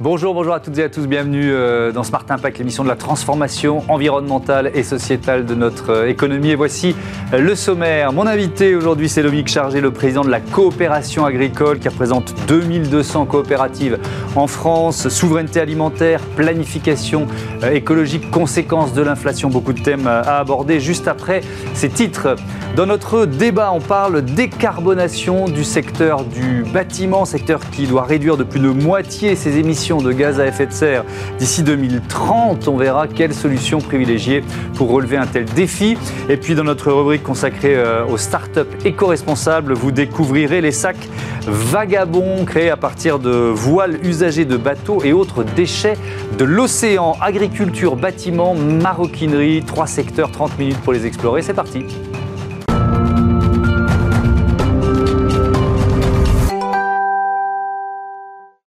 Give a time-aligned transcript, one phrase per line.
[0.00, 2.94] Bonjour, bonjour à toutes et à tous, bienvenue euh, dans Smart Impact, l'émission de la
[2.94, 6.50] transformation environnementale et sociétale de notre euh, économie.
[6.50, 6.94] Et voici
[7.32, 8.12] euh, le sommaire.
[8.12, 13.26] Mon invité aujourd'hui, c'est Dominique Chargé, le président de la coopération agricole qui représente 2200
[13.26, 13.98] coopératives
[14.36, 15.08] en France.
[15.08, 17.26] Souveraineté alimentaire, planification
[17.68, 20.78] écologique, conséquences de l'inflation, beaucoup de thèmes à aborder.
[20.78, 21.40] Juste après
[21.74, 22.36] ces titres,
[22.76, 28.44] dans notre débat, on parle décarbonation du secteur du bâtiment, secteur qui doit réduire de
[28.44, 31.04] plus de moitié ses émissions de gaz à effet de serre
[31.38, 32.68] d'ici 2030.
[32.68, 35.96] On verra quelle solution privilégier pour relever un tel défi.
[36.28, 41.08] Et puis dans notre rubrique consacrée euh, aux startups éco-responsables, vous découvrirez les sacs
[41.46, 45.96] vagabonds créés à partir de voiles usagées de bateaux et autres déchets
[46.36, 47.16] de l'océan.
[47.20, 51.40] Agriculture, bâtiment, maroquinerie, trois secteurs, 30 minutes pour les explorer.
[51.40, 51.84] C'est parti.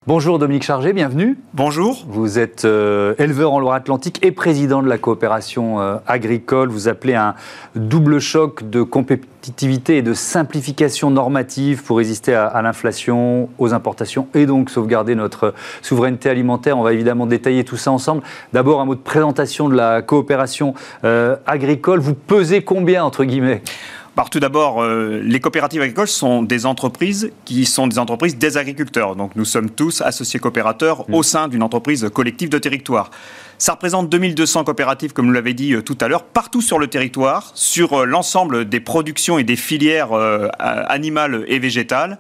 [0.09, 1.37] Bonjour Dominique Chargé, bienvenue.
[1.53, 2.05] Bonjour.
[2.07, 6.69] Vous êtes euh, éleveur en Loire-Atlantique et président de la coopération euh, agricole.
[6.69, 7.35] Vous appelez un
[7.75, 14.47] double choc de compétitivité et de simplification normative pour résister à, l'inflation, aux importations et
[14.47, 16.79] donc sauvegarder notre souveraineté alimentaire.
[16.79, 18.23] On va évidemment détailler tout ça ensemble.
[18.53, 21.99] D'abord un mot de présentation de la coopération euh, agricole.
[21.99, 23.61] Vous pesez combien entre guillemets?
[24.25, 29.15] Tout d'abord, euh, les coopératives agricoles sont des entreprises qui sont des entreprises des agriculteurs.
[29.15, 31.23] Donc nous sommes tous associés coopérateurs au mm.
[31.23, 33.11] sein d'une entreprise collective de territoire.
[33.59, 36.87] Ça représente 2200 coopératives, comme vous l'avez dit euh, tout à l'heure, partout sur le
[36.87, 40.13] territoire, sur euh, l'ensemble des productions et des filières
[40.59, 42.19] animales et végétales.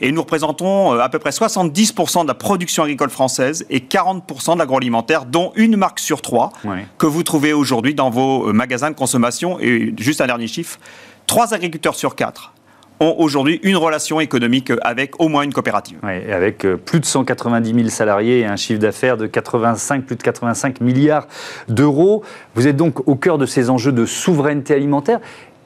[0.00, 4.58] Et nous représentons à peu près 70% de la production agricole française et 40% de
[4.58, 6.52] l'agroalimentaire, dont une marque sur trois
[6.98, 9.58] que vous trouvez aujourd'hui dans vos magasins de consommation.
[9.60, 10.78] Et juste un dernier chiffre,
[11.26, 12.52] Trois agriculteurs sur quatre
[13.00, 15.98] ont aujourd'hui une relation économique avec au moins une coopérative.
[16.02, 20.16] Oui, avec euh, plus de 190 000 salariés et un chiffre d'affaires de 85, plus
[20.16, 21.26] de 85 milliards
[21.68, 22.22] d'euros.
[22.54, 25.20] Vous êtes donc au cœur de ces enjeux de souveraineté alimentaire.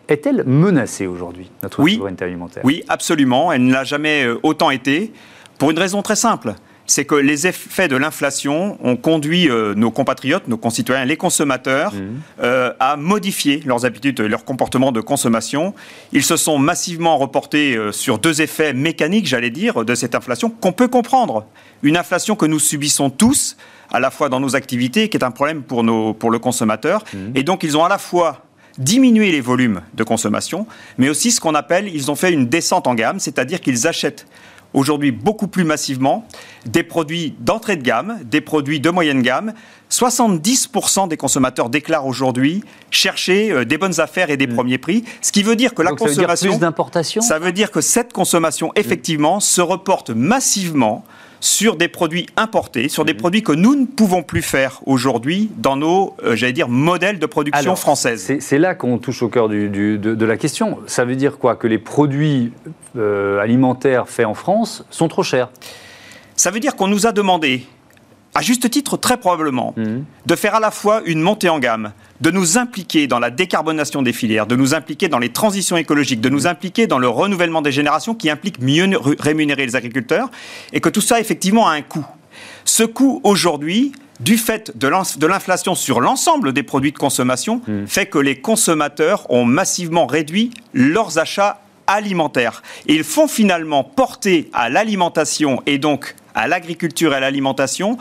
[0.09, 2.65] Est-elle menacée aujourd'hui, notre souveraineté alimentaire?
[2.65, 3.53] Oui, absolument.
[3.53, 5.13] Elle ne l'a jamais euh, autant été,
[5.59, 6.55] pour une raison très simple
[6.91, 11.95] c'est que les effets de l'inflation ont conduit euh, nos compatriotes, nos concitoyens, les consommateurs,
[11.95, 11.99] mmh.
[12.43, 15.73] euh, à modifier leurs habitudes, leur comportement de consommation.
[16.13, 20.51] Ils se sont massivement reportés euh, sur deux effets mécaniques, j'allais dire, de cette inflation
[20.51, 21.47] qu'on peut comprendre.
[21.85, 23.57] Une inflation que nous subissons tous,
[23.93, 27.05] à la fois dans nos activités, qui est un problème pour, nos, pour le consommateur.
[27.15, 27.19] Mmh.
[27.37, 28.45] Et donc, ils ont à la fois
[28.79, 30.67] diminué les volumes de consommation,
[30.99, 34.27] mais aussi ce qu'on appelle, ils ont fait une descente en gamme, c'est-à-dire qu'ils achètent
[34.75, 36.27] aujourd'hui beaucoup plus massivement
[36.67, 39.53] des produits d'entrée de gamme, des produits de moyenne gamme.
[39.91, 44.55] 70% des consommateurs déclarent aujourd'hui chercher euh, des bonnes affaires et des mm.
[44.55, 46.57] premiers prix, ce qui veut dire que la consommation...
[46.59, 51.05] d'importation Ça veut dire que cette consommation, effectivement, se reporte massivement
[51.41, 53.19] sur des produits importés, sur des mhm.
[53.19, 57.27] produits que nous ne pouvons plus faire aujourd'hui dans nos, euh, j'allais dire, modèles de
[57.27, 58.39] production française.
[58.41, 60.79] C'est là qu'on touche au cœur de, la question.
[60.87, 61.57] Ça veut dire quoi?
[61.57, 62.53] Que les produits
[62.97, 65.51] euh, alimentaires faits en France sont trop chers?
[66.37, 67.67] Ça veut dire qu'on nous a demandé
[68.35, 70.05] à juste titre très probablement, mhm.
[70.27, 74.03] de faire à la fois une montée en gamme, de nous impliquer dans la décarbonation
[74.03, 77.63] des filières, de nous impliquer dans les transitions écologiques, de nous impliquer dans le renouvellement
[77.63, 80.31] des générations qui implique mieux rémunérer les agriculteurs,
[80.73, 82.07] et que tout ça effectivement a un coût.
[82.65, 87.87] Ce coût aujourd'hui, du fait de l'inflation sur l'ensemble des produits de consommation, mhm.
[87.87, 91.60] fait que les consommateurs ont massivement réduit leurs achats
[91.91, 92.63] alimentaires.
[92.87, 97.99] Et ils font finalement porter à l'alimentation et donc à l'agriculture et à l'alimentation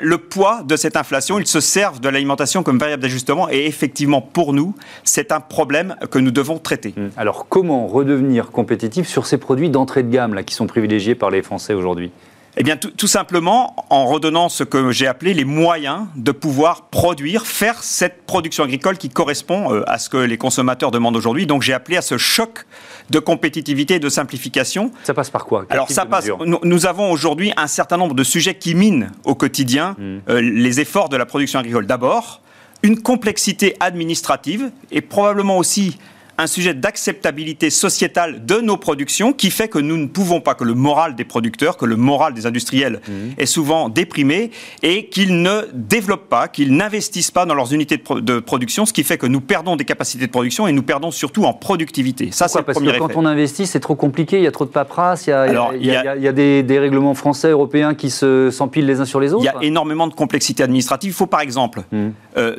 [0.00, 1.38] le poids de cette inflation.
[1.38, 5.96] Ils se servent de l'alimentation comme variable d'ajustement et effectivement, pour nous, c'est un problème
[6.10, 6.94] que nous devons traiter.
[6.96, 7.10] Hum.
[7.16, 11.30] Alors, comment redevenir compétitif sur ces produits d'entrée de gamme là, qui sont privilégiés par
[11.30, 12.10] les Français aujourd'hui?
[12.56, 17.46] Eh bien, tout, simplement en redonnant ce que j'ai appelé les moyens de pouvoir produire,
[17.46, 21.46] faire cette production agricole qui correspond euh, à ce que les consommateurs demandent aujourd'hui.
[21.46, 22.66] Donc, j'ai appelé à ce choc
[23.08, 24.90] de compétitivité et de simplification.
[25.04, 25.64] Ça passe par quoi?
[25.70, 26.28] Alors, ça passe.
[26.62, 30.18] Nous, avons aujourd'hui un certain nombre de sujets qui minent au quotidien hmm.
[30.28, 31.86] euh, les efforts de la production agricole.
[31.86, 32.42] D'abord,
[32.82, 35.98] une complexité administrative et probablement aussi
[36.42, 40.64] un sujet d'acceptabilité sociétale de nos productions qui fait que nous ne pouvons pas, que
[40.64, 43.34] le moral des producteurs, que le moral des industriels mhm.
[43.38, 44.50] est souvent déprimé
[44.82, 49.04] et qu'ils ne développent pas, qu'ils n'investissent pas dans leurs unités de, production, ce qui
[49.04, 52.30] fait que nous perdons des capacités de production et nous perdons surtout en productivité.
[52.32, 54.70] Ça, c'est Parce que quand on investit, c'est trop compliqué, il y a trop de
[54.70, 59.04] paperasse, il y a, il y a, des, règlements français, européens qui s'empilent les uns
[59.04, 61.10] sur les autres Il y a énormément de complexité administrative.
[61.10, 61.82] Il faut par exemple...
[61.92, 62.12] Mhm.
[62.36, 62.56] Euh,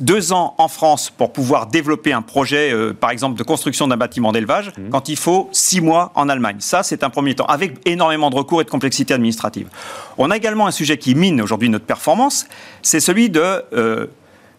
[0.00, 3.96] deux ans en France pour pouvoir développer un projet, euh, par exemple, de construction d'un
[3.96, 4.88] bâtiment d'élevage, mmh.
[4.90, 6.56] quand il faut six mois en Allemagne.
[6.58, 9.68] Ça, c'est un premier temps, avec énormément de recours et de complexité administrative.
[10.16, 12.46] On a également un sujet qui mine aujourd'hui notre performance,
[12.82, 14.06] c'est celui de euh,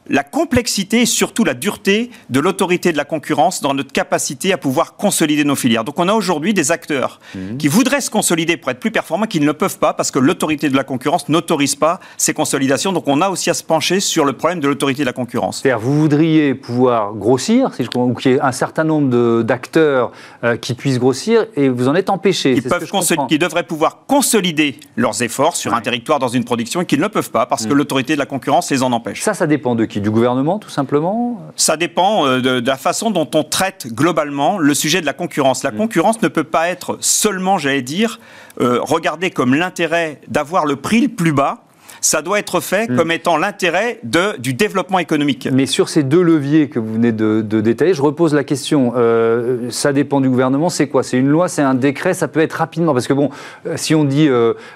[0.09, 4.57] la complexité et surtout la dureté de l'autorité de la concurrence dans notre capacité à
[4.57, 5.83] pouvoir consolider nos filières.
[5.83, 7.57] Donc on a aujourd'hui des acteurs mhm.
[7.57, 10.19] qui voudraient se consolider pour être plus performants, qui ne le peuvent pas parce que
[10.19, 12.91] l'autorité de la concurrence n'autorise pas ces consolidations.
[12.91, 15.61] Donc on a aussi à se pencher sur le problème de l'autorité de la concurrence.
[15.61, 19.44] C'est-à-dire vous voudriez pouvoir grossir, si je comprends, ou qu'il y ait un certain nombre
[19.44, 20.11] d'acteurs
[20.44, 22.56] euh, qui puissent grossir et vous en êtes empêché.
[22.56, 22.89] Qui, peuvent
[23.27, 27.03] qui devraient pouvoir consolider leurs efforts sur un territoire dans une production et qu'ils ne
[27.03, 27.77] le peuvent pas parce que mm.
[27.77, 29.21] l'autorité de la concurrence les en empêche.
[29.21, 33.12] Ça, ça dépend de qui du gouvernement, tout simplement Ça dépend euh, de, la façon
[33.12, 35.63] dont on traite globalement le sujet de la concurrence.
[35.63, 35.78] La mm.
[35.78, 38.19] concurrence ne peut pas être seulement, j'allais dire,
[38.62, 41.63] euh, regardée comme l'intérêt d'avoir le prix le plus bas
[42.01, 42.96] ça doit être fait mm.
[42.96, 44.00] comme étant l'intérêt
[44.40, 45.48] du développement économique.
[45.51, 48.94] Mais sur ces deux leviers que vous venez de, détailler, je repose la question.
[48.96, 51.04] Euh, ça dépend du gouvernement, c'est quoi?
[51.04, 52.94] C'est une loi, c'est un décret, ça peut être rapidement.
[52.94, 53.30] Parce que bon,
[53.75, 54.30] si on dit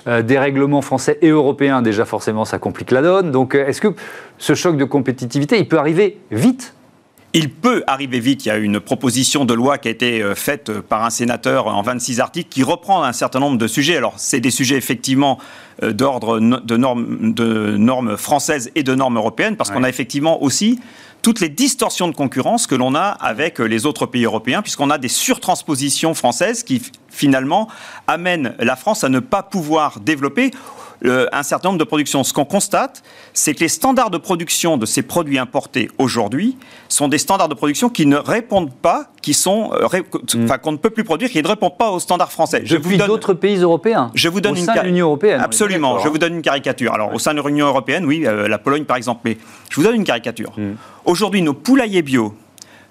[0.05, 3.31] des règlements français et européens, déjà forcément ça complique la donne.
[3.31, 3.89] Donc est-ce que
[4.37, 6.73] ce choc de compétitivité, il peut arriver vite?
[7.33, 8.45] Il peut arriver vite.
[8.45, 11.67] Il y a une proposition de loi qui a été euh, faite par un sénateur
[11.67, 13.97] en 26 articles qui reprend un certain nombre de sujets.
[13.97, 15.39] Alors, c'est des sujets effectivement
[15.81, 20.43] euh, d'ordre de normes, de normes françaises et de normes européennes, parce qu'on a effectivement
[20.43, 20.79] aussi
[21.23, 24.97] toutes les distorsions de concurrence que l'on a avec les autres pays européens, puisqu'on a
[24.97, 27.69] des surtranspositions françaises qui finalement
[28.07, 30.51] amènent la France à ne pas pouvoir développer
[31.05, 32.23] euh, un certain nombre de productions.
[32.23, 33.03] Ce qu'on constate,
[33.33, 36.57] c'est que les standards de production de ces produits importés aujourd'hui
[36.87, 39.87] sont des standards de production qui ne répondent pas, qui sont, euh,
[40.33, 40.45] mm.
[40.45, 42.61] enfin qu'on ne peut plus produire, qui ne répondent pas aux standards français.
[42.63, 44.11] Je Depuis d'autres pays européens.
[44.13, 45.41] Je vous donne au sein de l'Union européenne.
[45.41, 45.99] Absolument.
[45.99, 46.93] Je vous donne une caricature.
[46.93, 49.37] Alors au sein de l'Union européenne, oui, euh, la Pologne par exemple, mais
[49.69, 50.53] je vous donne une caricature.
[50.57, 50.73] Mm.
[51.05, 52.33] Aujourd'hui, nos poulaillers bio,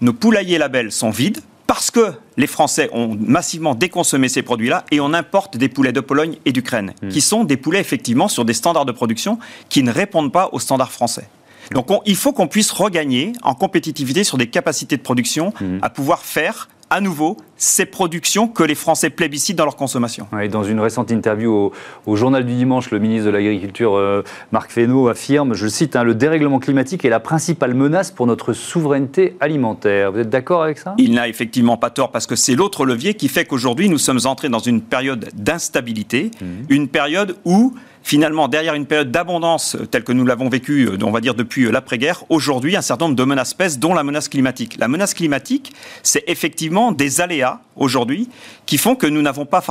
[0.01, 1.41] nos poulaillers labels sont vides
[1.73, 6.01] parce que les Français ont massivement déconsommé ces produits-là et on importe des poulets de
[6.01, 7.09] Pologne et d'Ukraine, hmm.
[7.09, 9.39] qui sont des poulets effectivement sur des standards de production
[9.71, 11.27] qui ne répondent pas aux standards français.
[11.71, 15.79] Donc il faut qu'on puisse regagner en compétitivité sur des capacités de production hmm.
[15.81, 20.27] à pouvoir faire à nouveau ces productions que les Français plébiscitent dans leur consommation.
[20.51, 21.73] dans une récente interview
[22.07, 26.03] au, Journal du Dimanche, le ministre de l'Agriculture, euh, Marc Fesneau, affirme, je cite, hein,
[26.03, 30.13] le dérèglement climatique est la principale menace pour notre souveraineté alimentaire.
[30.13, 30.95] Vous êtes d'accord avec ça?
[30.99, 34.21] Il n'a effectivement pas tort parce que c'est l'autre levier qui fait qu'aujourd'hui nous sommes
[34.25, 36.45] entrés dans une période d'instabilité, mmh.
[36.69, 37.73] une période où
[38.03, 41.35] finalement, derrière une période d'abondance euh, telle que nous l'avons vécue, euh, on va dire
[41.35, 44.77] depuis euh, l'après-guerre, aujourd'hui, un certain nombre de menaces pèsent, dont la menace climatique.
[44.79, 45.73] La menace climatique,
[46.03, 48.29] c'est effectivement des aléas aujourd'hui
[48.67, 49.63] qui font que nous n'avons pas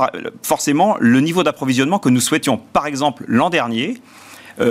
[0.42, 2.58] forcément le niveau d'approvisionnement que nous souhaitions.
[2.72, 4.00] Par exemple, l'an dernier,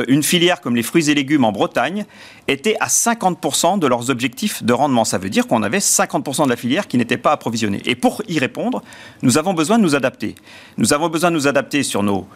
[0.07, 2.05] une filière comme les fruits et légumes en Bretagne
[2.47, 5.05] était à 50% de leurs objectifs de rendement.
[5.05, 7.81] Ça veut dire qu'on avait 50% de la filière qui n'était pas approvisionnée.
[7.85, 8.83] Et pour y répondre,
[9.23, 10.35] nous avons besoin de nous adapter.
[10.77, 12.27] Nous avons besoin de nous adapter sur nos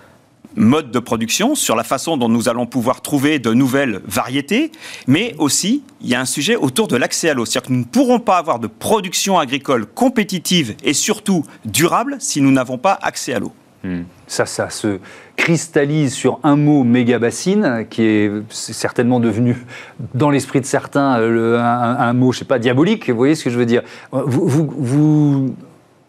[0.55, 4.71] mode de production, sur la façon dont nous allons pouvoir trouver de nouvelles variétés,
[5.07, 7.45] mais aussi il y a un sujet autour de l'accès à l'eau.
[7.45, 12.41] C'est-à-dire que nous ne pourrons pas avoir de production agricole compétitive et surtout durable si
[12.41, 13.51] nous n'avons pas accès à l'eau.
[13.83, 14.03] Hmm.
[14.27, 14.99] Ça, ça se
[15.35, 19.57] cristallise sur un mot méga bassine, qui est certainement devenu,
[20.15, 23.09] dans l'esprit de certains, un, mot, je sais pas, diabolique.
[23.09, 25.55] Vous voyez ce que je veux dire vous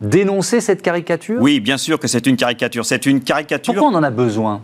[0.01, 1.41] dénoncer cette caricature?
[1.41, 2.85] Oui, bien sûr que c'est une caricature.
[2.85, 3.75] C'est une caricature.
[3.75, 4.63] Pourquoi on en a besoin?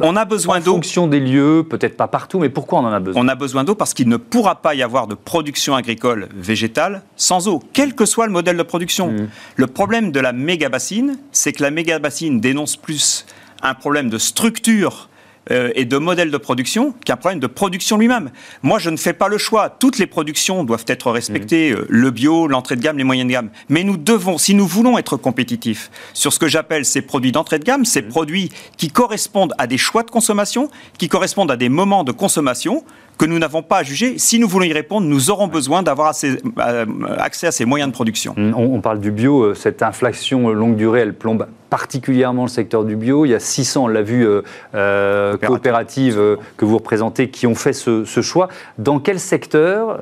[0.00, 0.72] On a besoin d'eau.
[0.72, 3.20] En fonction des lieux, peut-être pas partout, mais pourquoi on en a besoin?
[3.20, 7.02] On a besoin d'eau parce qu'il ne pourra pas y avoir de production agricole végétale
[7.16, 9.10] sans eau, quel que soit le modèle de production.
[9.10, 9.28] Mmh.
[9.56, 13.26] Le problème de la méga bassine, c'est que la méga bassine dénonce plus
[13.60, 15.08] un problème de structure
[15.50, 18.30] euh, et de modèle de production qu'un problème de production lui-même.
[18.62, 19.70] Moi, je ne fais pas le choix.
[19.70, 21.76] Toutes les productions doivent être respectées, mmh.
[21.76, 23.50] euh, le bio, l'entrée de gamme, les moyennes de gamme.
[23.68, 27.58] Mais nous devons, si nous voulons être compétitifs sur ce que j'appelle ces produits d'entrée
[27.58, 28.08] de gamme, ces mmh.
[28.08, 32.84] produits qui correspondent à des choix de consommation, qui correspondent à des moments de consommation,
[33.18, 34.16] que nous n'avons pas à juger.
[34.18, 36.86] Si nous voulons y répondre, nous aurons besoin d'avoir euh,
[37.18, 38.32] accès à ces moyens de production.
[38.36, 42.84] Mmh, on, parle du bio, euh, cette inflation longue durée, elle plombe particulièrement le secteur
[42.84, 43.26] du bio.
[43.26, 44.26] Il y a 600, on l'a vu,
[44.74, 48.48] euh, coopératives que vous représentez qui ont fait ce, choix.
[48.78, 49.98] Dans quel secteur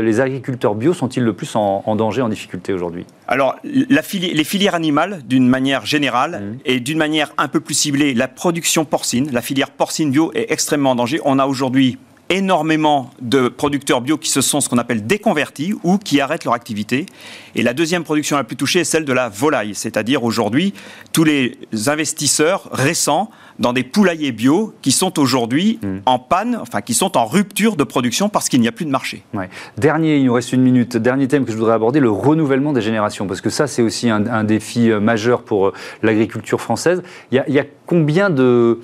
[0.00, 3.04] les agriculteurs bio sont-ils le plus en, danger, en difficulté aujourd'hui?
[3.26, 6.58] Alors, les filières animales, d'une manière générale, mmh.
[6.64, 10.50] et d'une manière un peu plus ciblée, la production porcine, la filière porcine bio est
[10.50, 11.20] extrêmement en danger.
[11.26, 11.98] On a aujourd'hui
[12.30, 16.54] énormément de producteurs bio qui se sont ce qu'on appelle déconvertis ou qui arrêtent leur
[16.54, 17.06] activité.
[17.54, 20.74] Et la deuxième production la plus touchée est celle de la volaille, c'est-à-dire aujourd'hui
[21.12, 21.56] tous les
[21.86, 25.98] investisseurs récents dans des poulaillers bio qui sont aujourd'hui hmm.
[26.06, 28.90] en panne, enfin qui sont en rupture de production parce qu'il n'y a plus de
[28.90, 29.22] marché.
[29.76, 32.80] Dernier, il nous reste une minute, dernier thème que je voudrais aborder, le renouvellement des
[32.80, 37.02] générations, parce que ça c'est aussi un, défi euh, majeur pour euh, l'agriculture française.
[37.32, 38.76] Il y a, combien euh,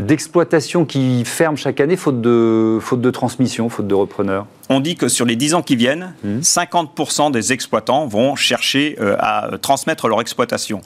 [0.00, 4.94] d'exploitations qui ferment chaque année faute de, faute de transmission, faute de repreneurs on dit
[4.94, 7.32] que sur les 10 ans qui viennent, 50% hmm.
[7.32, 10.80] des exploitants vont chercher à transmettre leur exploitation.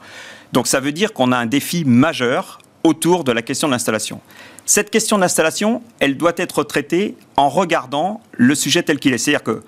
[0.54, 4.20] Donc ça veut dire qu'on a un défi majeur autour de la question de l'installation.
[4.66, 9.18] Cette question de l'installation, elle doit être traitée en regardant le sujet tel qu'il est.
[9.18, 9.62] C'est-à-dire que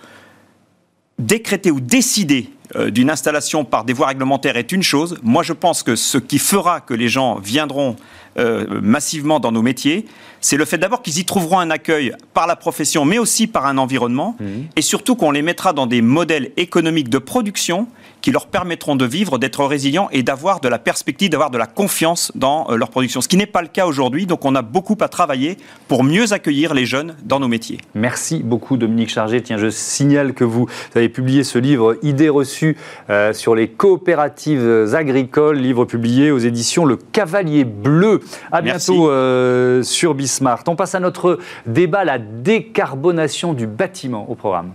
[1.18, 5.18] décréter ou décider euh, d'une installation par des voies réglementaires est une chose.
[5.22, 7.96] Moi, je pense que ce qui fera que les gens viendront
[8.38, 10.06] euh, massivement dans nos métiers,
[10.40, 13.66] c'est le fait d'abord qu'ils y trouveront un accueil par la profession, mais aussi par
[13.66, 14.44] un environnement, mmh.
[14.76, 17.88] et surtout qu'on les mettra dans des modèles économiques de production
[18.26, 21.68] qui leur permettront de vivre, d'être résilients et d'avoir de la perspective, d'avoir de la
[21.68, 23.20] confiance dans euh, leur production.
[23.20, 26.32] Ce qui n'est pas le cas aujourd'hui, donc on a beaucoup à travailler pour mieux
[26.32, 27.78] accueillir les jeunes dans nos métiers.
[27.94, 29.40] Merci beaucoup Dominique Chargé.
[29.42, 30.66] Tiens, je signale que vous
[30.96, 32.76] avez publié ce livre Idées reçues
[33.10, 38.22] euh, sur les coopératives agricoles, livre publié aux éditions Le Cavalier Bleu.
[38.50, 40.64] À bientôt euh, sur Bismart.
[40.66, 44.72] On passe à notre débat, la décarbonation du bâtiment au programme.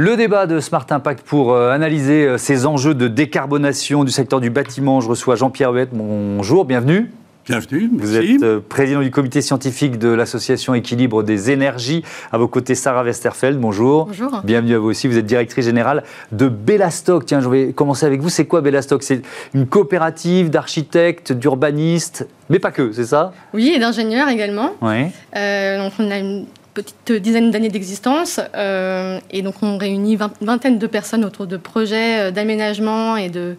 [0.00, 4.40] Le débat de Smart Impact pour euh, analyser euh, ces enjeux de décarbonation du secteur
[4.40, 5.00] du bâtiment.
[5.00, 5.88] Je reçois Jean-Pierre Huette.
[5.92, 7.10] Bonjour, bienvenue.
[7.48, 7.90] Bienvenue.
[7.98, 12.04] Vous êtes euh, président du comité scientifique de l'association Équilibre des énergies.
[12.30, 13.58] À vos côtés, Sarah Westerfeld.
[13.58, 14.06] Bonjour.
[14.06, 14.40] Bonjour.
[14.44, 15.08] Bienvenue à vous aussi.
[15.08, 17.26] Vous êtes directrice générale de Bellastock.
[17.26, 18.28] Tiens, je vais commencer avec vous.
[18.28, 19.02] C'est quoi Bellastock?
[19.02, 23.32] C'est une coopérative d'architectes, d'urbanistes, mais pas que, c'est ça?
[23.52, 24.74] Oui, et d'ingénieurs également.
[24.80, 25.06] Oui.
[25.34, 28.40] donc on a une petite dizaine d'années d'existence.
[28.54, 33.28] Euh, et donc, on réunit une vingtaine de personnes autour de projets euh, d'aménagement et,
[33.28, 33.56] de,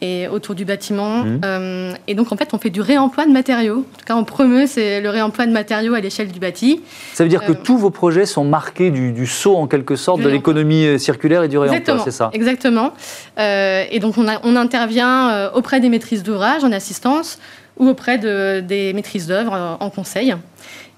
[0.00, 1.24] et autour du bâtiment.
[1.24, 1.40] Mmh.
[1.44, 3.78] Euh, et donc, en fait, on fait du réemploi de matériaux.
[3.94, 6.82] En tout cas, en premier, c'est le réemploi de matériaux à l'échelle du bâti.
[7.14, 10.28] Ça veut dire que tous vos projets sont marqués du, saut, en quelque sorte, de
[10.28, 12.92] l'économie circulaire et du réemploi, c'est ça Exactement.
[13.38, 17.38] et donc, on, on intervient auprès des maîtrises d'ouvrage en assistance
[17.78, 20.34] ou auprès de, des maîtrises d'œuvre en conseil.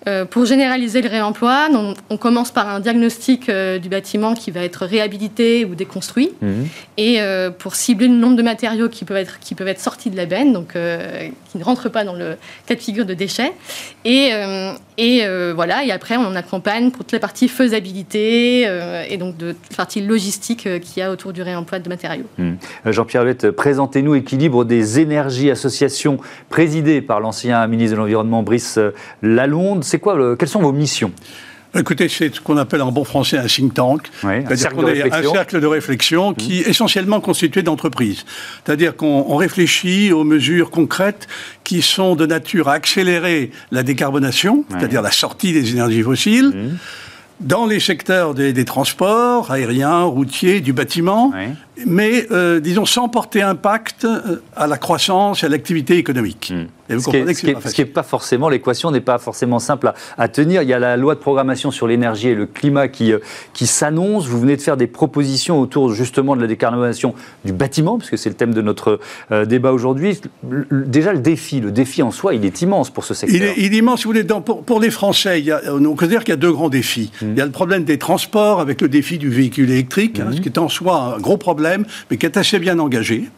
[0.08, 1.68] Euh, pour généraliser le réemploi,
[2.08, 6.30] on, commence par un diagnostic euh, du bâtiment qui va être réhabilité ou déconstruit.
[6.40, 6.68] Mhm.
[6.96, 10.10] Et euh, pour cibler le nombre de matériaux qui peuvent être, qui peuvent être sortis
[10.10, 13.52] de la benne, donc qui ne rentrent pas dans le cas de figure de déchets.
[14.04, 14.30] Et,
[14.96, 18.62] et voilà, et après, on accompagne pour toute la partie faisabilité
[19.08, 22.26] et donc de la partie logistique qu'il y a autour du réemploi de matériaux.
[22.38, 22.56] Mhm.
[22.86, 28.78] Jean-Pierre Huette, présentez-nous Équilibre des énergies, association présidée par l'ancien ministre de l'Environnement Brice
[29.22, 31.12] Lalonde c'est quoi, quelles sont vos missions?
[31.78, 35.60] Écoutez, c'est ce qu'on appelle en bon français un think tank, un, cercle un, cercle
[35.60, 36.62] de réflexion qui mmh.
[36.62, 38.24] est essentiellement constitué d'entreprises.
[38.64, 41.28] C'est-à-dire qu'on réfléchit aux mesures concrètes
[41.62, 46.48] qui sont de nature à accélérer la décarbonation, c'est-à-dire la sortie des énergies fossiles.
[46.48, 46.76] Mmh.
[47.40, 51.32] dans les secteurs des, transports, aériens, routiers, du bâtiment,
[51.86, 56.52] mais euh, disons sans porter impact euh, à la croissance et à l'activité économique.
[56.54, 56.66] Mmh
[56.98, 60.62] ce qui n'est pas forcément, l'équation n'est pas forcément simple à, tenir.
[60.62, 63.18] Il y a la loi de programmation sur l'énergie et le climat qui, euh,
[63.52, 64.26] qui s'annonce.
[64.26, 68.30] Vous venez de faire des propositions autour justement de la décarbonation du bâtiment, puisque c'est
[68.30, 68.98] le thème de notre
[69.30, 70.20] euh, débat aujourd'hui.
[70.70, 73.36] Déjà, le défi, le défi en soi, il est immense pour ce secteur.
[73.36, 74.24] Il est, il est immense, si vous voulez.
[74.24, 77.12] pour, pour, les Français, il y a, on considère qu'il y a deux grands défis.
[77.20, 77.26] Mmh.
[77.30, 80.34] Il y a le problème des transports avec le défi du véhicule électrique, hein, mmh.
[80.34, 81.69] ce qui est en soi un gros problème,
[82.10, 83.28] mais qui est assez bien engagé.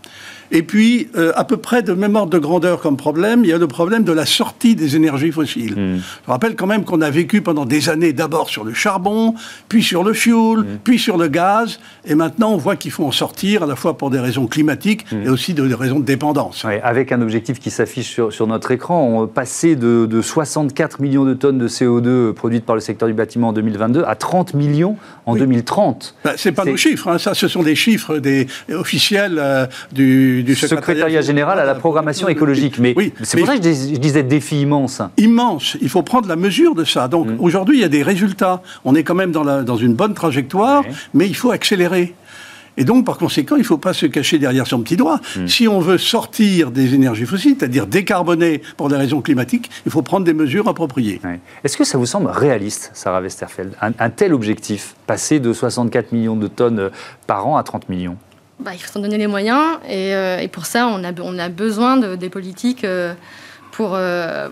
[0.54, 3.54] Et puis, euh, à peu près de même ordre de grandeur comme problème, il y
[3.54, 5.74] a le problème de la sortie des énergies fossiles.
[5.74, 6.00] Hmm.
[6.26, 9.34] Je rappelle quand même qu'on a vécu pendant des années d'abord sur le charbon,
[9.70, 10.78] puis sur le fioul, hmm.
[10.84, 13.96] puis sur le gaz, et maintenant on voit qu'il faut en sortir à la fois
[13.96, 15.22] pour des raisons climatiques hmm.
[15.22, 16.66] et aussi de, des raisons de dépendance.
[16.82, 21.24] avec un objectif qui s'affiche sur, sur, notre écran, on passait de, de 64 millions
[21.24, 24.96] de tonnes de CO2 produites par le secteur du bâtiment en 2022 à 30 millions
[25.24, 26.14] en 2030.
[26.24, 27.18] Ben, c'est pas nos chiffres, hein.
[27.18, 32.28] ça, ce sont des chiffres des, officiels euh, du, du, secrétariat, général à la programmation
[32.28, 32.78] écologique.
[32.78, 35.02] Mais c'est pour ça que je disais défi immense.
[35.16, 35.76] Immense.
[35.80, 37.08] Il faut prendre la mesure de ça.
[37.08, 37.36] Donc mm.
[37.40, 38.62] aujourd'hui, il y a des résultats.
[38.84, 40.84] On est quand même dans, la, dans une bonne trajectoire,
[41.14, 42.14] mais il faut accélérer.
[42.76, 45.20] Et donc, par conséquent, il ne faut pas se cacher derrière son petit doigt.
[45.36, 45.46] Mm.
[45.46, 50.02] Si on veut sortir des énergies fossiles, c'est-à-dire décarboner pour des raisons climatiques, il faut
[50.02, 51.20] prendre des mesures appropriées.
[51.64, 56.12] Est-ce que ça vous semble réaliste, Sarah Westerfeld, un, un tel objectif, passer de 64
[56.12, 56.90] millions de tonnes
[57.26, 58.16] par an à 30 millions?
[58.62, 59.78] Bah, il faut s'en donner les moyens.
[59.88, 62.86] Et, et, pour ça, on a, on a besoin de, des politiques
[63.72, 64.48] pour, euh,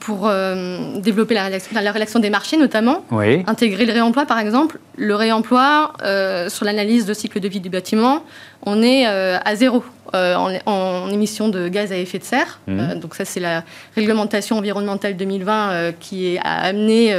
[0.00, 1.46] pour euh, développer la
[1.92, 3.04] réaction, des marchés notamment,
[3.46, 4.78] intégrer le réemploi par exemple.
[4.96, 8.24] Le réemploi, euh, sur l'analyse de cycle de vie du bâtiment,
[8.66, 12.58] on est à zéro en, en, émissions de gaz à effet de serre.
[12.66, 12.94] Mmh.
[13.00, 17.14] donc ça c'est la réglementation environnementale 2020 qui a amené,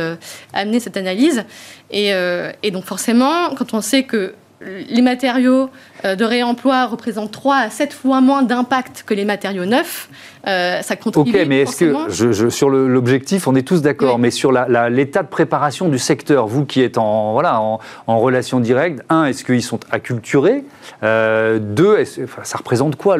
[0.53, 1.45] amené cette analyse.
[1.91, 2.11] Et,
[2.63, 5.69] et donc forcément, quand on sait que les matériaux
[6.03, 10.09] de réemploi représentent 3 à 7 fois moins d'impact que les matériaux neufs,
[10.47, 11.31] euh, ça contribue.
[11.31, 15.27] Ok, mais est-ce que je, sur l'objectif, on est tous d'accord, mais sur l'état de
[15.27, 17.79] préparation du secteur, vous qui êtes en, voilà, en,
[18.19, 20.63] relation directe, un, est-ce qu'ils sont acculturés?
[21.03, 22.03] Euh, Deux,
[22.43, 23.17] ça représente quoi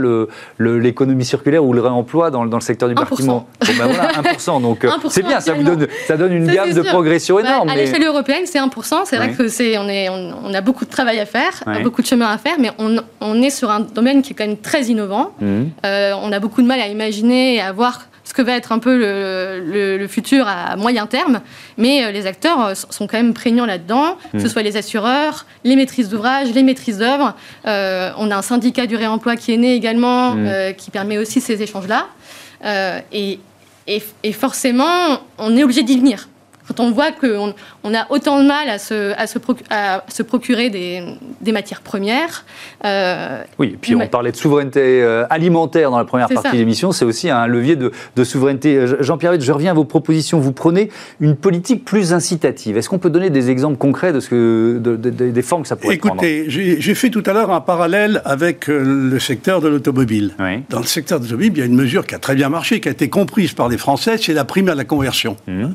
[0.60, 3.48] l'économie circulaire ou le réemploi dans, le secteur du bâtiment?
[3.60, 4.62] Bon, ben voilà, 1%.
[4.68, 7.68] Donc euh, c'est bien, ça, vous donne, ça donne une gamme de progression énorme.
[7.70, 9.02] à l'échelle européenne, c'est 1%.
[9.06, 11.52] C'est vrai que c'est, on, est, on, a beaucoup de travail à faire,
[11.84, 14.48] beaucoup de chemin à faire, mais on, on, est sur un domaine qui est quand
[14.48, 15.32] même très innovant.
[15.40, 15.64] Mmh.
[15.84, 18.80] on a beaucoup de mal à imaginer et à voir ce que va être un
[18.80, 21.40] peu le, futur à moyen terme.
[21.78, 25.46] Mais euh, les acteurs euh, sont quand même prégnants là-dedans, que ce soit les assureurs,
[25.64, 27.36] les maîtrises d'ouvrage, les maîtrises d'œuvre.
[27.66, 30.74] Euh, on a un syndicat du réemploi qui est né également, mm.
[30.78, 32.08] qui permet aussi ces échanges-là.
[33.14, 33.40] et,
[34.34, 36.28] forcément, on est obligé d'y venir
[36.68, 40.24] quand on voit qu'on on a autant de mal à se, à se, à se
[40.24, 41.04] procurer des,
[41.42, 42.46] des, matières premières.
[42.86, 46.58] Euh, oui, et puis on parlait de souveraineté euh, alimentaire dans la première partie de
[46.58, 48.76] l'émission, c'est aussi un levier de, de souveraineté.
[48.76, 50.40] Euh, Jean-Pierre, je reviens à vos propositions.
[50.40, 52.78] Vous prenez une politique plus incitative.
[52.78, 55.76] Est-ce qu'on peut donner des exemples concrets de ce que, de, des formes que ça
[55.76, 60.34] pourrait prendre Écoutez, j'ai fait tout à l'heure un parallèle avec le secteur de l'automobile.
[60.70, 62.80] Dans le secteur de l'automobile, il y a une mesure qui a très bien marché,
[62.80, 65.38] qui a été comprise par les Français, c'est la prime à la conversion.
[65.48, 65.68] Mmh.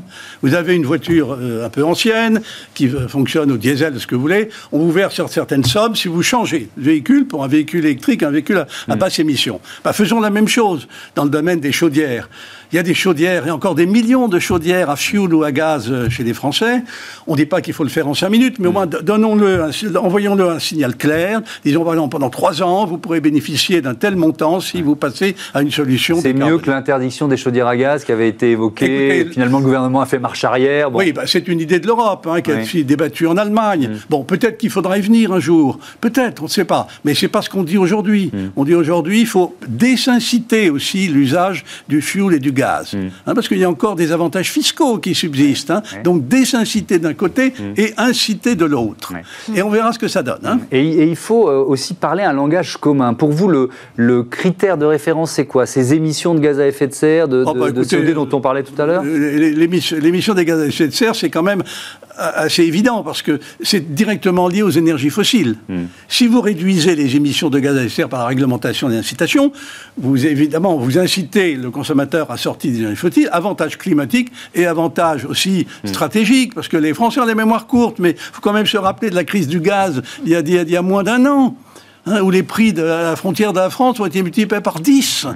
[0.43, 2.43] Vous avez une une voiture euh, un peu ancienne,
[2.75, 5.95] qui euh, fonctionne au diesel, ce que vous voulez, on vous verse sur certaines sommes
[5.95, 8.99] si vous changez de véhicule pour un véhicule électrique, un véhicule à, à mm.
[8.99, 9.61] basse émission.
[9.85, 12.29] Bah, faisons la même chose dans le domaine des chaudières.
[12.73, 15.53] Il y a des chaudières, et encore des millions de chaudières à fioul ou à
[15.53, 16.83] gaz euh, chez les Français.
[17.27, 19.69] On ne dit pas qu'il faut le faire en cinq minutes, mais au moins donnons-le,
[19.99, 21.43] envoyons-le un signal clair.
[21.67, 25.61] Disons, par pendant trois ans, vous pourrez bénéficier d'un tel montant si vous passez à
[25.61, 26.19] une solution.
[26.23, 29.27] C'est mieux que l'interdiction des chaudières à gaz qui avait été évoquée.
[29.31, 30.95] Finalement, le gouvernement a fait marche arrière.
[30.95, 33.89] Oui, bah, c'est une idée de l'Europe hein, qui a été débattue en Allemagne.
[33.89, 33.99] Mm.
[34.09, 35.79] Bon, peut-être qu'il faudra y venir un jour.
[36.01, 36.87] Peut-être, on ne sait pas.
[37.05, 38.31] Mais c'est pas ce qu'on dit aujourd'hui.
[38.33, 38.39] Mm.
[38.57, 42.95] On dit aujourd'hui, il faut désinciter aussi l'usage du fuel et du gaz gaz.
[42.95, 43.09] Mm.
[43.27, 45.71] Hein, parce qu'il y a encore des avantages fiscaux qui subsistent.
[45.71, 45.83] Hein.
[46.05, 47.75] Donc désinciter d'un côté mm.
[47.77, 49.13] et inciter de l'autre.
[49.55, 50.45] Et on verra ce que ça donne.
[50.45, 50.61] Hein.
[50.71, 53.15] Et, il faut euh, aussi parler un langage commun.
[53.15, 55.67] Pour vous, le, le critère de référence, c'est quoi?
[55.67, 58.63] Ces émissions de gaz à effet de serre, de, oh, bah, CO2 dont on parlait
[58.63, 59.03] tout à l'heure?
[59.03, 61.63] L'émission des gaz à effet de serre, c'est quand même
[62.17, 65.57] assez évident parce que c'est directement lié aux énergies fossiles.
[65.69, 65.85] Hmm.
[66.09, 68.95] Si vous réduisez les émissions de gaz à effet de serre par la réglementation et
[68.95, 69.53] l'incitation,
[69.97, 75.25] vous évidemment vous incitez le consommateur à sortir des énergies fossiles, avantage climatique et avantage
[75.25, 75.89] aussi hmm.
[75.89, 78.77] stratégique parce que les Français ont des mémoires courtes, mais il faut quand même se
[78.77, 81.57] rappeler de la crise du gaz il y a, il y a moins d'un an.
[82.05, 85.29] Hein, où les prix de la frontière de la France ont été multipliés par 10.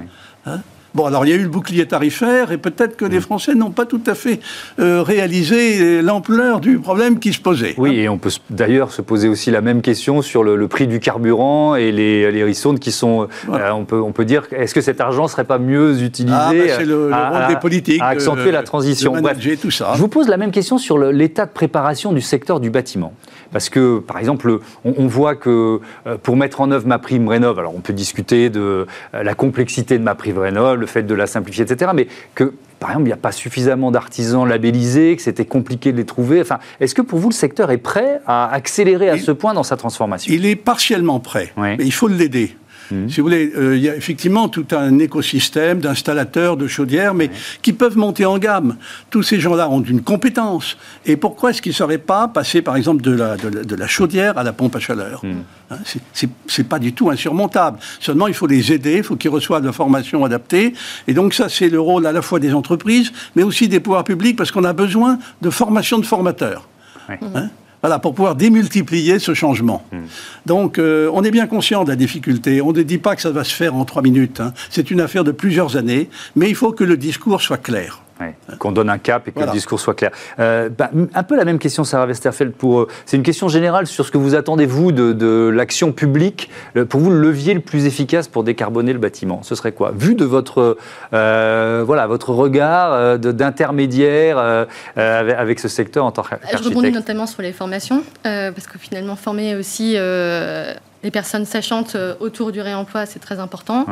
[0.97, 3.21] Bon, alors il y a eu le bouclier tarifaire et peut-être que les mm.
[3.21, 4.39] Français n'ont pas tout à fait
[4.79, 7.75] euh, réalisé l'ampleur du problème qui se posait.
[7.77, 10.99] Oui, et on peut d'ailleurs se poser aussi la même question sur le, prix du
[10.99, 13.27] carburant et les, les qui sont.
[13.47, 16.35] Euh, on, peut, on peut dire, est-ce que cet argent ne serait pas mieux utilisé
[16.35, 18.01] ah, C'est le, rôle des politiques.
[18.01, 19.13] À accentuer la transition.
[19.61, 19.91] tout ça.
[19.93, 23.13] Je vous pose la même question sur l'état de préparation du secteur du bâtiment.
[23.51, 27.59] Parce que, par exemple, on, voit que euh, pour mettre en œuvre ma prime rénov,
[27.59, 31.13] alors on peut discuter de euh, la complexité de ma prime rénov, le fait de
[31.13, 35.21] la simplifier, etc., mais que par exemple, il n'y a pas suffisamment d'artisans labellisés, que
[35.21, 36.41] c'était compliqué de les trouver.
[36.41, 39.63] Enfin, est-ce que pour vous, le secteur est prêt à accélérer à ce point dans
[39.63, 40.31] sa transformation?
[40.31, 42.55] Il est partiellement prêt, mais il faut l'aider.
[42.91, 43.09] Mhm.
[43.09, 47.29] Si vous voulez, euh, il y a effectivement tout un écosystème d'installateurs, de chaudières, mais
[47.61, 48.77] qui peuvent monter en gamme.
[49.09, 50.77] Tous ces gens-là ont une compétence.
[51.05, 54.37] Et pourquoi est-ce qu'ils ne seraient pas passés, par exemple, de la, de la, chaudière
[54.37, 55.43] à la pompe à chaleur mhm.
[55.71, 55.77] hein,
[56.13, 57.79] Ce C'est pas du tout insurmontable.
[57.99, 60.73] Seulement, il faut les aider, il faut qu'ils reçoivent la formation adaptée.
[61.07, 64.03] Et donc, ça, c'est le rôle à la fois des entreprises, mais aussi des pouvoirs
[64.03, 66.67] publics, parce qu'on a besoin de formation de formateurs.
[67.09, 67.49] Hein
[67.81, 69.83] voilà, pour pouvoir démultiplier ce changement.
[69.91, 70.05] Hmm.
[70.45, 72.61] Donc, euh, on est bien conscient de la difficulté.
[72.61, 74.39] On ne dit pas que ça va se faire en trois minutes.
[74.39, 74.53] Hein.
[74.69, 78.01] C'est une affaire de plusieurs années, mais il faut que le discours soit clair.
[78.59, 80.11] Qu'on donne un cap et que le discours soit clair.
[80.39, 82.53] Euh, bah, un peu la même question, Sarah Westerfeld.
[82.53, 86.49] Pour, euh, c'est une question générale sur ce que vous attendez, vous, de, l'action publique.
[86.89, 89.91] pour vous, le levier le plus efficace pour décarboner le bâtiment, ce serait quoi?
[89.95, 90.77] Vu de votre,
[91.13, 96.63] euh, voilà, votre regard d'intermédiaire avec, ce secteur en tant qu'architecte.
[96.63, 99.97] Je rebondis notamment sur les formations, parce que finalement, former aussi
[101.07, 103.85] les personnes sachantes autour du réemploi, c'est très important.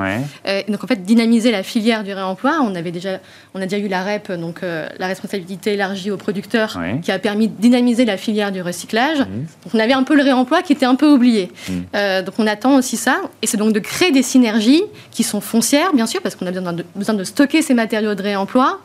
[0.67, 2.59] donc en fait, dynamiser la filière du réemploi.
[2.61, 3.19] On avait déjà,
[3.53, 7.47] on a déjà eu la REP, donc la responsabilité élargie aux producteurs, qui a permis
[7.47, 9.19] de dynamiser la filière du recyclage.
[9.19, 9.45] Mmh.
[9.63, 11.53] Donc on avait un peu le réemploi qui était un peu oublié.
[11.69, 12.23] Mmh.
[12.25, 15.93] donc on attend aussi ça, et c'est donc de créer des synergies qui sont foncières,
[15.93, 18.81] bien sûr, parce qu'on a besoin de, besoin de stocker ces matériaux de réemploi,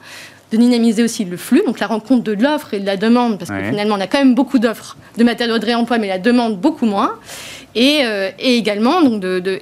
[0.53, 3.51] de dynamiser aussi le flux, donc la rencontre de l'offre et de la demande, parce
[3.51, 6.59] que finalement on a quand même beaucoup d'offres de matériaux de réemploi, mais la demande
[6.59, 7.15] beaucoup moins.
[7.75, 9.61] Et, euh, également, donc de,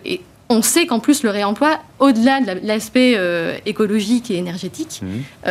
[0.48, 5.50] on sait qu'en plus le réemploi, au-delà de l'aspect euh, écologique et énergétique, mmh.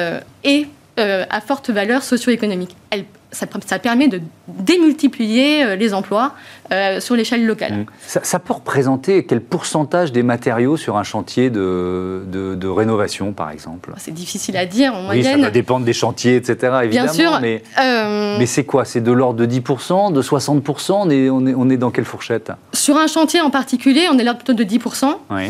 [0.99, 2.75] Euh, à forte valeur socio-économique.
[2.89, 6.33] Elle ça, permet de démultiplier euh, les emplois
[6.71, 7.73] euh, sur l'échelle locale.
[7.73, 7.85] Mmh.
[8.23, 13.93] Ça, peut représenter quel pourcentage des matériaux sur un chantier de, de, rénovation, par exemple?
[13.97, 15.39] C'est difficile à dire en oui, moyenne.
[15.39, 16.55] Ça va dépendre des chantiers, etc.
[16.83, 17.39] Évidemment, Bien sûr.
[17.41, 18.85] Mais, euh, mais c'est quoi?
[18.85, 22.05] C'est de l'ordre de 10%, de 60% on est, on, est, on est dans quelle
[22.05, 22.51] fourchette?
[22.87, 25.13] Sur un chantier en particulier, on est là plutôt de 10%.
[25.29, 25.47] Oui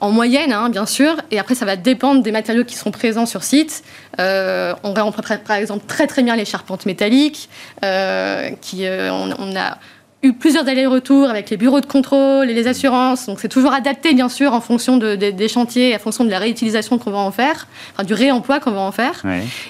[0.00, 1.16] en moyenne, hein, bien sûr.
[1.30, 3.84] Et après, ça va dépendre des matériaux qui seront présents sur site.
[4.18, 7.48] Euh, on réemploie par exemple très très bien les charpentes métalliques.
[7.84, 9.78] Euh, qui, euh, on, a
[10.22, 13.26] eu plusieurs allers-retours avec les bureaux de contrôle et les assurances.
[13.26, 16.98] Donc c'est toujours adapté, bien sûr, en fonction des chantiers, en fonction de la réutilisation
[16.98, 19.22] qu'on va en faire, enfin du réemploi qu'on va en faire.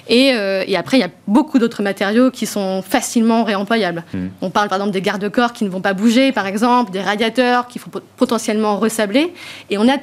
[0.09, 0.33] Et,
[0.75, 4.03] après, il y a beaucoup d'autres matériaux qui sont facilement réemployables.
[4.13, 4.27] Hmm.
[4.41, 7.67] On parle par exemple des garde-corps qui ne vont pas bouger, par exemple, des radiateurs
[7.67, 9.33] qu'il faut potentiellement resabler.
[9.69, 9.97] Et on a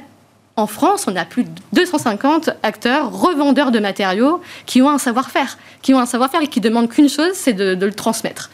[0.59, 5.57] en France, on a plus de 250 acteurs, revendeurs de matériaux, qui ont un savoir-faire,
[5.81, 8.49] qui ont un savoir-faire et qui demandent qu'une chose, c'est de, le transmettre.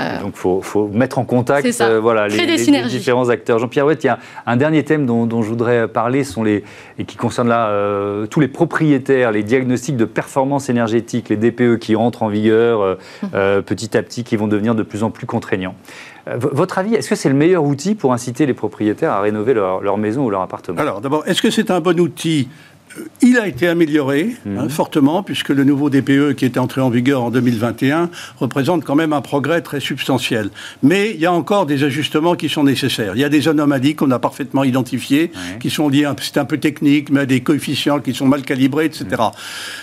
[0.00, 2.46] Euh, Donc il faut, mettre en contact euh, voilà, les,
[2.88, 3.58] différents acteurs.
[3.58, 6.64] Jean-Pierre Ouette, il y a un dernier thème dont, je voudrais parler, sont les,
[6.98, 11.78] et qui concerne là euh, tous les propriétaires, les diagnostics de performance énergétique, les DPE
[11.78, 13.62] qui entrent en vigueur hum.
[13.62, 15.74] petit à petit, qui vont devenir de plus en plus contraignants.
[16.26, 19.80] Votre avis, est-ce que c'est le meilleur outil pour inciter les propriétaires à rénover leur,
[19.80, 20.80] leur maison ou leur appartement?
[20.80, 22.48] Alors d'abord, est-ce que c'est un bon outil?
[23.22, 24.70] Il a été amélioré hein, mhm.
[24.70, 29.12] fortement, puisque le nouveau DPE qui était entré en vigueur en 2021 représente quand même
[29.12, 30.50] un progrès très substantiel.
[30.82, 33.12] Mais il y a encore des ajustements qui sont nécessaires.
[33.14, 35.30] Il y a des anomalies qu'on a parfaitement identifiées,
[35.60, 38.86] qui sont liées, c'est un peu technique, mais à des coefficients qui sont mal calibrés,
[38.86, 39.06] etc.
[39.10, 39.30] Mhm.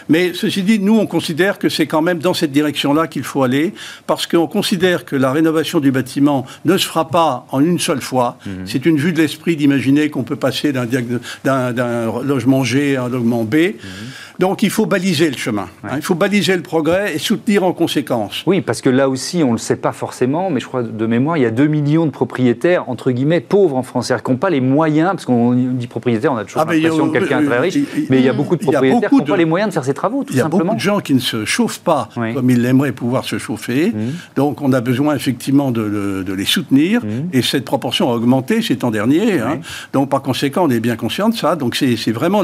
[0.09, 3.43] Mais ceci dit, nous, on considère que c'est quand même dans cette direction-là qu'il faut
[3.43, 3.73] aller,
[4.07, 8.01] parce qu'on considère que la rénovation du bâtiment ne se fera pas en une seule
[8.01, 8.37] fois.
[8.45, 8.53] Mhm.
[8.65, 10.85] C'est une vue de l'esprit d'imaginer qu'on peut passer d'un
[12.23, 13.55] logement G à B.
[14.39, 15.67] Donc il faut baliser le chemin.
[15.83, 15.95] Hein.
[15.97, 18.43] il faut baliser le progrès et soutenir en conséquence.
[18.45, 21.05] Oui, parce que là aussi, on ne le sait pas forcément, mais je crois de
[21.05, 24.31] mémoire, il y a 2 millions de propriétaires, entre guillemets, pauvres en France, c'est-à-dire qui
[24.31, 27.41] n'ont pas les moyens, parce qu'on dit propriétaire, on a toujours ah, l'impression que quelqu'un
[27.41, 27.77] est très riche,
[28.09, 29.93] mais il y a beaucoup de propriétaires qui n'ont pas les moyens de faire ces
[29.93, 30.57] travaux, tout simplement.
[30.57, 33.25] Il y a beaucoup de gens qui ne se chauffent pas comme ils aimeraient pouvoir
[33.25, 33.91] se chauffer.
[33.91, 33.99] Mmh.
[34.35, 37.07] Donc on a besoin effectivement de, les soutenir, mmh.
[37.33, 39.39] et cette proportion a augmenté ces temps derniers.
[39.39, 39.59] Hein.
[39.93, 41.55] Donc par conséquent, on est bien conscient de ça.
[41.55, 42.43] Donc c'est vraiment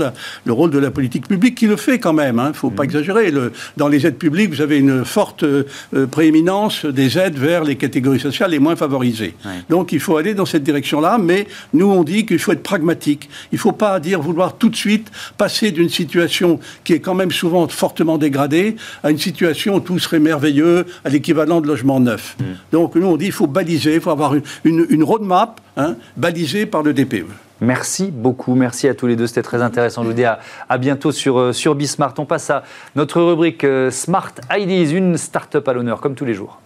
[0.50, 2.38] le rôle de la politique publique qui le fait quand même.
[2.38, 2.48] Il hein.
[2.50, 2.90] ne faut pas mm.
[2.90, 3.32] exagérer.
[3.32, 5.64] Le, dans les aides publiques, vous avez une forte euh,
[6.10, 9.36] prééminence des aides vers les catégories sociales les moins favorisées.
[9.70, 13.30] Donc il faut aller dans cette direction-là, mais nous on dit qu'il faut être pragmatique.
[13.52, 17.16] Il ne faut pas dire vouloir tout de suite passer d'une situation qui est quand
[17.16, 22.00] même souvent fortement dégradée à une situation où tout serait merveilleux, à l'équivalent de logement
[22.00, 22.38] neuf.
[22.40, 22.44] Mm.
[22.72, 26.66] Donc nous on dit qu'il faut baliser, il faut avoir une, une, roadmap hein, balisée
[26.66, 27.49] par le DPE.
[27.62, 30.04] Merci beaucoup, merci à tous les deux, c'était très intéressant.
[30.04, 30.39] Je vous dis à,
[30.78, 32.13] bientôt sur, euh, sur Bismart.
[32.17, 32.63] On passe à
[32.95, 36.60] notre rubrique euh, Smart Ideas, une start-up à l'honneur, comme tous les jours.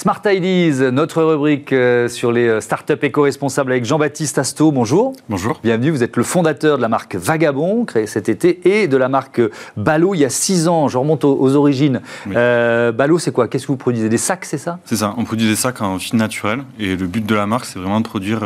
[0.00, 4.70] Smart Ideas, notre rubrique euh, sur les euh, startups éco-responsables avec Jean-Baptiste Asto.
[4.70, 5.12] Bonjour.
[5.28, 5.58] Bonjour.
[5.60, 5.90] Bienvenue.
[5.90, 9.40] Vous êtes le fondateur de la marque Vagabond, créée cet été, et de la marque
[9.76, 10.86] Ballot il y a six ans.
[10.86, 12.00] Je remonte aux, origines.
[12.32, 13.48] Euh, Ballot, c'est quoi?
[13.48, 14.08] Qu'est-ce que vous produisez?
[14.08, 14.78] Des sacs, c'est ça?
[14.84, 15.14] C'est ça.
[15.16, 16.62] On produit des sacs en fil naturel.
[16.78, 18.44] Et le but de la marque, c'est vraiment de produire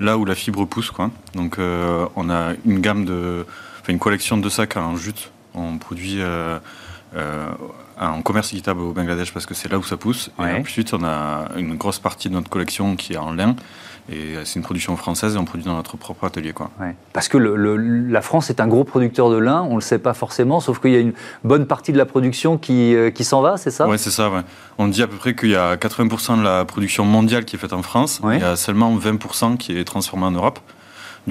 [0.00, 0.90] là où la fibre pousse.
[0.90, 1.10] Quoi.
[1.34, 1.56] Donc,
[2.14, 3.46] on a une gamme de.
[3.80, 5.30] Enfin, une collection de sacs en jute.
[5.54, 6.20] On produit
[8.00, 10.30] en commerce équitable au Bangladesh parce que c'est là où ça pousse.
[10.38, 13.56] Et ensuite, on a une grosse partie de notre collection qui est en lin.
[14.10, 16.52] Et c'est une production française et on produit dans notre propre atelier.
[16.52, 16.70] Quoi.
[17.14, 20.12] Parce que la France est un gros producteur de lin, on ne le sait pas
[20.12, 23.40] forcément, sauf qu'il y a une bonne partie de la production qui, euh, qui s'en
[23.40, 23.88] va, c'est ça?
[23.88, 24.30] Oui, c'est ça.
[24.76, 27.58] On dit à peu près qu'il y a 80% de la production mondiale qui est
[27.58, 30.58] faite en France, il y a seulement 20% qui est transformée en Europe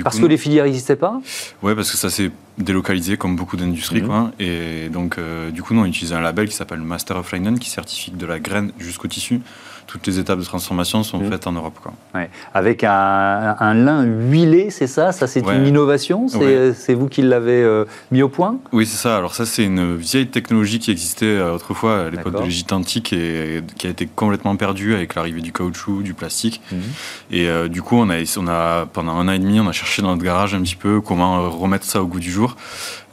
[0.01, 1.21] parce que les filières n'existaient pas
[1.61, 4.01] Oui, parce que ça s'est délocalisé comme beaucoup d'industries.
[4.01, 4.31] Mhm.
[4.39, 7.59] Et donc, euh, du coup, nous, on utilise un label qui s'appelle Master of Linen
[7.59, 9.41] qui certifie de la graine jusqu'au tissu.
[9.93, 11.77] Toutes les étapes de transformation sont faites en Europe.
[11.83, 11.93] Quoi.
[12.15, 12.27] Ouais.
[12.55, 15.11] Avec un, un lin huilé, c'est ça?
[15.11, 15.55] Ça, c'est Ouais.
[15.55, 16.27] une innovation?
[16.27, 16.73] C'est Ouais.
[16.75, 18.57] c'est vous qui l'avez euh, mis au point?
[18.71, 19.15] Oui, c'est ça.
[19.17, 23.13] Alors ça, c'est une vieille technologie qui existait euh, autrefois à l'époque de l'Égypte antique
[23.13, 26.59] et qui a été complètement perdue avec l'arrivée du caoutchouc, du plastique.
[26.71, 26.79] Mhm.
[27.29, 29.73] Et euh, du coup, on a, on a, pendant un an et demi, on a
[29.73, 32.55] cherché dans notre garage un petit peu comment euh, remettre ça au goût du jour.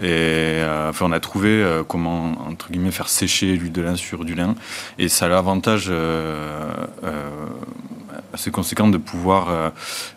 [0.01, 3.97] Et euh, enfin, on a trouvé euh, comment, entre guillemets, faire sécher l'huile de lin
[3.97, 4.55] sur du lin.
[4.99, 6.70] Et ça a l'avantage euh, euh,
[8.33, 9.71] assez conséquent de pouvoir euh,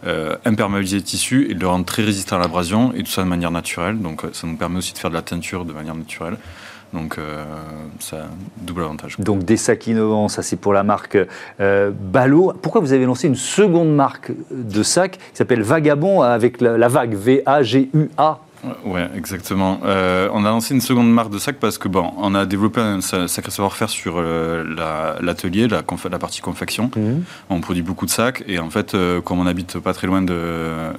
[0.06, 3.24] euh, imperméabiliser le tissu et de le rendre très résistant à l'abrasion et tout ça
[3.24, 4.00] de manière naturelle.
[4.00, 6.38] Donc euh, ça nous permet aussi de faire de la teinture de manière naturelle.
[6.94, 7.44] Donc euh,
[8.00, 8.30] ça a un
[8.62, 9.16] double avantage.
[9.20, 11.18] Donc des sacs innovants, ça c'est pour la marque
[11.60, 12.54] euh, Ballot.
[12.62, 16.88] Pourquoi vous avez lancé une seconde marque de sacs qui s'appelle Vagabond avec la, la
[16.88, 18.40] vague V-A-G-U-A
[18.86, 19.80] Ouais, exactement.
[19.86, 22.80] Euh, on a lancé une seconde marque de sac parce que bon, on a développé
[22.82, 25.84] un sa- sacré savoir-faire sur euh, la- l'atelier, la,
[26.20, 26.90] partie confection.
[27.50, 30.22] On produit beaucoup de sacs et en fait, euh, comme on habite pas très loin
[30.22, 30.38] de,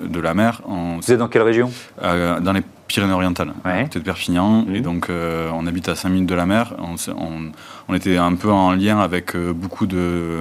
[0.07, 1.71] de la mer, on, Vous êtes dans quelle région?
[2.03, 3.73] Dans les Pyrénées-Orientales, Ouais.
[3.81, 6.75] à côté de Perpignan, et donc euh, on habite à 5 minutes de la mer.
[6.79, 7.51] On, s'est- on-
[7.89, 10.41] on était un peu en lien avec euh, beaucoup de,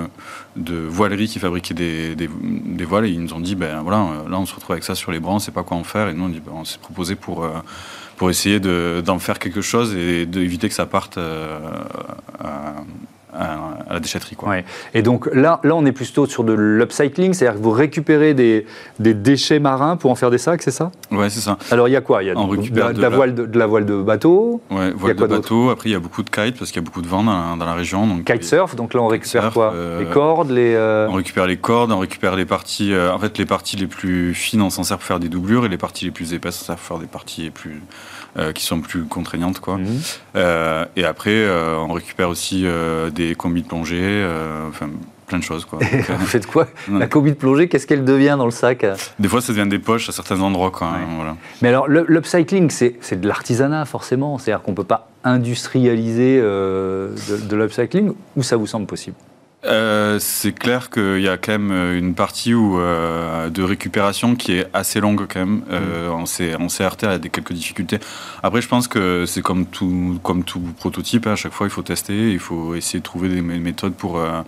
[0.57, 3.99] de voileries qui fabriquaient des, des- des voiles et ils nous ont dit ben voilà,
[4.01, 5.83] euh, là on se retrouve avec ça sur les bras, on sait pas quoi en
[5.83, 7.51] faire et nous on, ben, on s'est proposé pour, euh,
[8.17, 12.62] pour essayer de- d'en faire quelque chose et d'éviter que ça parte à,
[13.93, 14.35] à- la déchetterie.
[14.35, 14.49] Quoi.
[14.49, 14.65] Ouais.
[14.93, 18.65] Et donc là, là, on est plutôt sur de l'upcycling, c'est-à-dire que vous récupérez des,
[18.99, 20.91] des déchets marins pour en faire des sacs, c'est ça?
[21.11, 21.57] Ouais, c'est ça.
[21.71, 22.23] Alors il y a quoi?
[22.23, 24.61] Il y a On de, récupère de de la voile de, la voile de bateau,
[24.71, 25.69] Ouais, voile de bateau.
[25.69, 27.55] Après, il y a beaucoup de kites parce qu'il y a beaucoup de vent dans,
[27.57, 28.07] dans la région.
[28.07, 29.73] Donc kitesurf, donc là on récupère quoi?
[29.73, 30.73] euh, Les cordes, les...
[30.75, 32.93] euh, On récupère les cordes, on récupère les parties.
[32.93, 35.65] euh, en fait, les parties les plus fines, on s'en sert pour faire des doublures,
[35.65, 37.81] et les parties les plus épaisses, on s'en sert pour faire des parties plus,
[38.55, 39.77] qui sont plus contraignantes, quoi.
[39.77, 40.01] Mhm.
[40.35, 44.89] Euh, et après, euh, on récupère aussi euh, des combis de plongée, euh, enfin
[45.27, 45.79] plein de choses, quoi.
[45.91, 46.67] Donc, euh, Vous faites quoi.
[46.91, 48.85] La combi de plongée, qu'est-ce qu'elle devient dans le sac
[49.19, 50.87] des fois, ça devient des poches à certains endroits, quoi.
[50.91, 50.97] Ouais.
[51.15, 51.35] Voilà.
[51.61, 54.37] Mais alors, l'upcycling, c'est c'est de l'artisanat, forcément.
[54.37, 59.15] C'est-à-dire qu'on ne peut pas industrialiser euh, de, de l'upcycling, ou ça vous semble possible?
[59.65, 64.35] Euh, c'est clair qu'il y a quand même euh, une partie où, euh, de récupération
[64.35, 65.61] qui est assez longue quand même.
[65.71, 67.99] Euh, on s'est on s'est heurté à des quelques difficultés.
[68.43, 71.27] Après, je pense que c'est comme tout, comme tout prototype.
[71.27, 73.93] hein, à chaque fois, il faut tester, il faut essayer de trouver des mé- méthodes
[73.93, 74.41] pour, euh,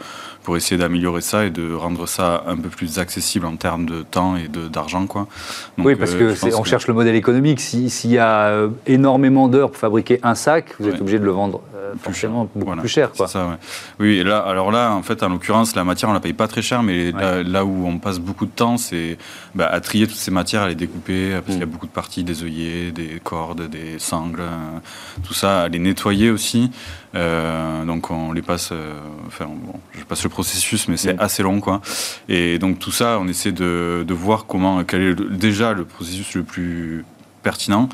[0.44, 4.02] pour essayer d'améliorer ça et de rendre ça un peu plus accessible en termes de
[4.04, 5.08] temps et d'argent.
[5.78, 7.60] Oui, parce que on cherche le modèle économique.
[7.62, 11.32] Si- S'il y a énormément d'heures pour fabriquer un sac, vous êtes obligé de le
[11.32, 12.30] vendre euh, Plus cher.
[12.32, 13.12] beaucoup Voilà, plus cher.
[13.12, 13.28] Quoi.
[13.28, 13.56] C'est ça, ouais.
[14.00, 16.48] Oui, et là, alors là, en fait, en l'occurrence, la matière, on la paye pas
[16.48, 19.18] très cher, mais là, là où on passe beaucoup de temps, c'est
[19.54, 21.92] bah, à trier toutes ces matières, à les découper, parce qu'il y a beaucoup de
[21.92, 24.80] parties, des œillets, des cordes, des sangles, euh,
[25.24, 26.72] tout ça, à les nettoyer aussi.
[27.16, 28.94] Euh, donc on les passe, euh,
[29.28, 31.20] enfin, bon, je passe le processus, mais c'est Mm.
[31.22, 31.82] assez long, quoi.
[32.28, 35.86] Et donc tout ça, on essaie de, de voir comment, quel est le- déjà le
[35.86, 37.06] processus le plus
[37.42, 37.88] pertinent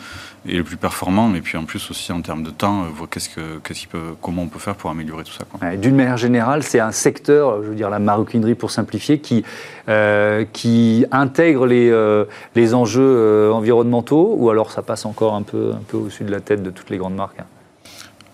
[0.47, 3.29] et le plus performant, mais puis en plus aussi en termes de temps, euh, qu'est-ce
[3.29, 5.45] que, qu'est-ce qu'il peut, comment on peut faire pour améliorer tout ça.
[5.61, 9.43] Ouais, D'une manière générale, c'est un secteur, je veux dire la maroquinerie pour simplifier, qui,
[9.87, 12.25] euh, qui intègre les, euh,
[12.55, 16.31] les enjeux euh, environnementaux, ou alors ça passe encore un peu, un peu au-dessus de
[16.31, 17.45] la tête de toutes les grandes marques hein?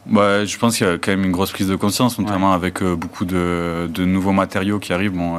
[0.06, 2.82] Bah, je pense qu'il y a quand même une grosse prise de conscience, notamment avec
[2.82, 5.12] beaucoup de, de nouveaux matériaux qui arrivent.
[5.12, 5.36] Bon,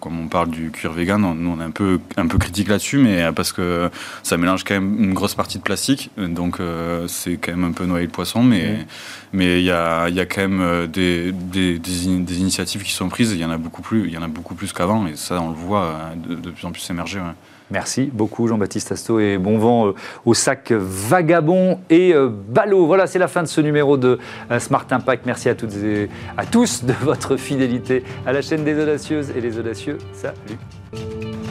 [0.00, 2.68] comme on parle du cuir vegan, on, nous on est un peu, un peu critique
[2.68, 3.90] là-dessus, mais euh, parce que
[4.22, 7.72] ça mélange quand même une grosse partie de plastique, donc euh, c'est quand même un
[7.72, 8.86] peu noyer le poisson, mais
[9.32, 12.82] mais il y a, y a quand même euh, des, des, des in- des initiatives
[12.82, 13.32] qui sont prises.
[13.32, 15.40] Il y en a beaucoup plus, il y en a beaucoup plus qu'avant, et ça
[15.40, 17.18] on le voit euh, de, de plus en plus émerger.
[17.20, 17.34] ouais.
[17.72, 19.94] Merci beaucoup Jean-Baptiste Asto et bon vent euh,
[20.26, 22.86] au sac Vagabond et euh, Ballot.
[22.86, 24.18] Voilà, c'est la fin de ce numéro de
[24.50, 25.24] euh, Smart Impact.
[25.24, 29.40] Merci à toutes et à tous de votre fidélité à la chaîne des audacieuses et
[29.40, 29.96] les audacieux.
[30.12, 31.41] Salut